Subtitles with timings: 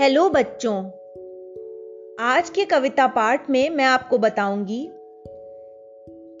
[0.00, 0.76] Hello बच्चों।
[2.20, 4.90] आज के कविता पाठ में मैं आपको बताऊँगी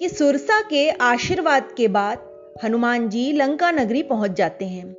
[0.00, 2.18] कि सुरसा के आशीर्वाद के बाद
[2.64, 4.96] हनुमान जी लंका नगरी पहुँच जाते हैं।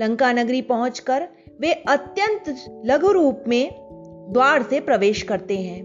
[0.00, 1.28] लंका नगरी पहुंचकर
[1.60, 3.70] वे अत्यंत लघु रूप में
[4.32, 5.82] द्वार से प्रवेश करते हैं।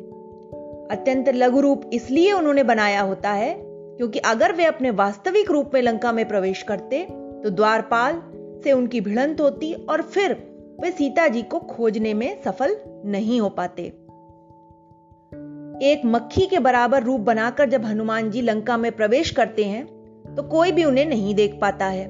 [0.92, 5.82] अत्यंत लघु रूप इसलिए उन्होंने बनाया होता है क्योंकि अगर वे अपने वास्तविक रूप में
[5.82, 7.04] लंका में प्रवेश करते
[7.44, 8.22] तो द्वारपाल
[8.64, 12.76] से उनकी भिड़ंत होती और फिर वे सीता जी को खोजने में सफल
[13.06, 13.84] नहीं हो पाते।
[15.82, 19.86] एक मक्खी के बराबर रूप बनाकर जब हनुमान जी लंका में प्रवेश करते हैं
[20.36, 22.06] तो कोई भी उन्हें नहीं देख पाता है।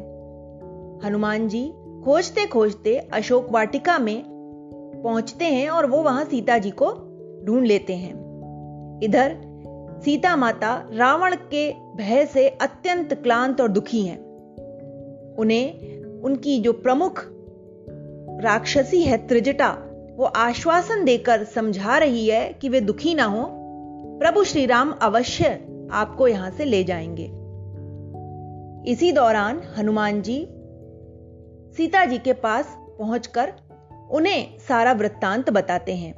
[1.05, 1.65] हनुमान जी
[2.05, 4.23] खोजते खोजते अशोक वाटिका में
[5.03, 6.91] पहुँचते हैं और वो वहाँ सीता जी को
[7.45, 8.13] ढूंढ लेते हैं।
[9.03, 9.37] इधर
[10.05, 14.17] सीता माता रावण के भय से अत्यंत क्लांत और दुखी हैं।
[15.35, 17.25] उन्हें उनकी जो प्रमुख
[18.41, 19.77] राक्षसी है त्रिजटा।
[20.15, 23.47] वो आश्वासन देकर समझा रही है कि वे दुखी ना हो।
[24.19, 27.45] प्रभु श्री राम अवश्य आपको यहाँ से ले जाएँगे।
[28.91, 30.47] इसी दौरान हनुमान जी
[31.77, 33.53] सीता जी के पास पहुंचकर
[34.11, 36.13] उन्हें सारा वृत्तांत बताते हैं।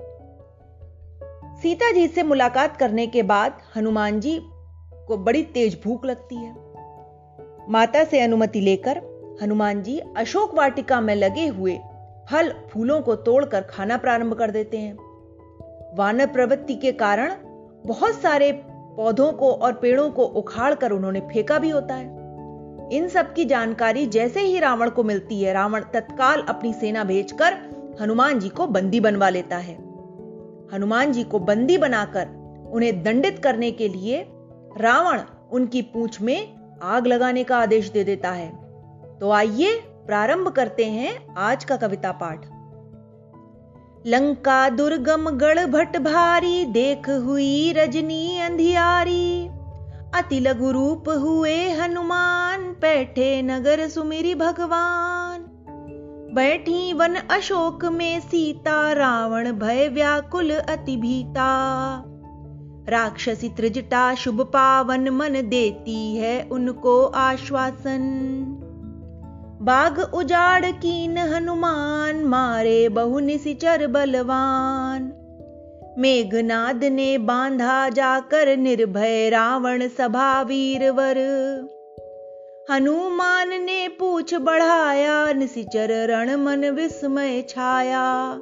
[1.62, 4.40] सीता जी से मुलाकात करने के बाद हनुमान जी
[5.08, 6.56] को बड़ी तेज भूख लगती है।
[7.70, 9.02] माता से अनुमति लेकर
[9.42, 11.80] हनुमान जी अशोक वाटिका में लगे हुए
[12.32, 14.98] फल फूलों को तोड़कर खाना प्रारंभ कर देते हैं।
[15.98, 17.34] वानर प्रवृत्ति के कारण
[17.86, 18.52] बहुत सारे
[18.98, 22.06] पौधों को और पेड़ों को उखाड़ कर उन्होंने फेंका भी होता है।
[22.94, 27.54] इन सब की जानकारी जैसे ही रावण को मिलती है, रावण तत्काल अपनी सेना भेजकर
[28.02, 29.76] हनुमान जी को बंदी बनवा लेता है।
[30.74, 32.28] हनुमान जी को बंदी बनाकर
[32.72, 34.26] उन्हें दंडित करने के लिए
[34.78, 38.50] रावण उनकी पूंछ में आग लगाने का आदेश दे देता है।
[39.20, 42.46] तो आइए प्रारंभ करते हैं आज का कविता पाठ।
[44.08, 49.48] लंका दुर्गम गढ़ भट भारी, देख हुई रजनी अंधियारी।
[50.16, 55.46] अति लघु रूप हुए हनुमान, बैठे नगर सुमिरी भगवान।
[56.34, 61.50] बैठी वन अशोक में सीता, रावण भय व्याकुल अति भीता।
[62.90, 68.64] राक्षसी त्रिजटा शुभ पावन मन देती है उनको आश्वासन।
[69.68, 75.14] बाग उजाड़ कीन हनुमान, मारे बहु निशिचर बलवान।
[75.98, 81.18] मेघनाद ने बांधा जाकर निर्भय रावण सभा वीरवर।
[82.72, 88.42] हनुमान ने पूछ बढ़ाया निशिचर रण मन विस्मय छाया।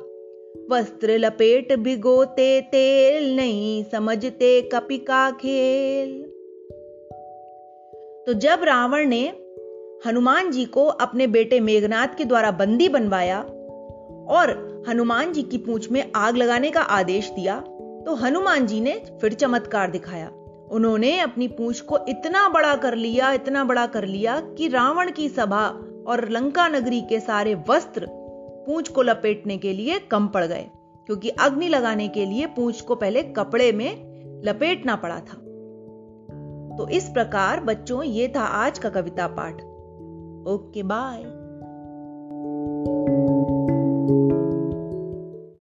[0.72, 6.24] वस्त्र लपेट भिगोते तेल, नहीं समझते कपि का खेल।
[8.26, 9.45] तो जब रावण ने
[10.06, 13.40] हनुमान जी को अपने बेटे मेघनाथ के द्वारा बंदी बनवाया
[14.30, 17.60] और हनुमान जी की पूंछ में आग लगाने का आदेश दिया
[18.06, 20.30] तो हनुमान जी ने फिर चमत्कार दिखाया।
[20.72, 25.30] उन्होंने अपनी पूंछ को इतना बड़ा कर लिया, इतना बड़ा कर लिया कि रावण की
[25.30, 25.68] सभा
[26.08, 30.66] और लंका नगरी के सारे वस्त्र पूंछ को लपेटने के लिए कम पड़ गए,
[31.10, 35.38] क्योंकि अग्नि लगाने के लिए पूंछ को पहले कपड़े में लपेटना पड़ा था।
[36.78, 39.62] तो इस प्रकार बच्चों, ये था आज का कविता पाठ।
[40.46, 41.35] Okay, bye.